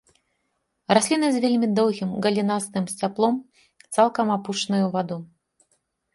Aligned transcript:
Расліны 0.97 1.27
з 1.35 1.41
вельмі 1.43 1.67
доўгім 1.79 2.09
галінастым 2.27 2.83
сцяблом, 2.93 3.33
цалкам 3.95 4.27
апушчаныя 4.39 4.83
ў 4.89 4.93
ваду. 4.99 5.17